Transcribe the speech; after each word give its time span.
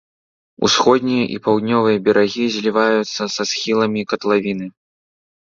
Усходнія 0.67 1.25
і 1.33 1.37
паўднёвыя 1.47 1.97
берагі 2.07 2.47
зліваюцца 2.57 3.23
са 3.35 3.43
схіламі 3.51 4.01
катлавіны. 4.15 4.65